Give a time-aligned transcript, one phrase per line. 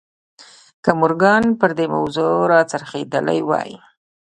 [0.83, 3.71] که مورګان پر دې موضوع را څرخېدلی وای.